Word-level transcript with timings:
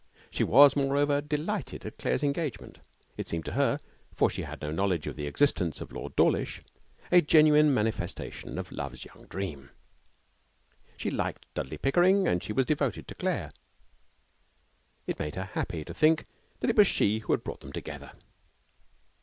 She 0.31 0.43
was, 0.43 0.75
moreover, 0.75 1.21
delighted 1.21 1.85
at 1.85 1.99
Claire's 1.99 2.23
engagement. 2.23 2.79
It 3.17 3.27
seemed 3.27 3.45
to 3.45 3.51
her, 3.51 3.79
for 4.15 4.31
she 4.31 4.41
had 4.41 4.59
no 4.59 4.71
knowledge 4.71 5.05
of 5.05 5.15
the 5.15 5.27
existence 5.27 5.79
of 5.79 5.91
Lord 5.91 6.15
Dawlish, 6.15 6.63
a 7.11 7.21
genuine 7.21 7.71
manifestation 7.71 8.57
of 8.57 8.71
Love's 8.71 9.05
Young 9.05 9.27
Dream. 9.27 9.69
She 10.97 11.11
liked 11.11 11.45
Dudley 11.53 11.77
Pickering 11.77 12.27
and 12.27 12.41
she 12.41 12.51
was 12.51 12.65
devoted 12.65 13.07
to 13.09 13.13
Claire. 13.13 13.51
It 15.05 15.19
made 15.19 15.35
her 15.35 15.51
happy 15.53 15.85
to 15.85 15.93
think 15.93 16.25
that 16.61 16.69
it 16.71 16.77
was 16.77 16.87
she 16.87 17.19
who 17.19 17.33
had 17.33 17.43
brought 17.43 17.59
them 17.59 17.71
together. 17.71 18.11